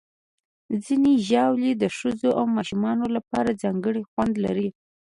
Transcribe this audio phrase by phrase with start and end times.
[0.85, 4.67] ځینې ژاولې د ښځو او ماشومانو لپاره ځانګړي خوندونه لري.